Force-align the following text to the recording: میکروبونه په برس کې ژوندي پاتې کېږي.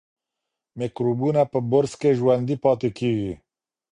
میکروبونه 0.79 1.41
په 1.51 1.59
برس 1.71 1.93
کې 2.01 2.11
ژوندي 2.19 2.55
پاتې 2.63 2.89
کېږي. 2.97 3.33